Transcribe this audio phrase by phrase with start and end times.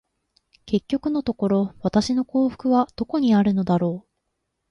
[0.65, 4.09] 結局のところ、私の幸福はどこにあるのだろう。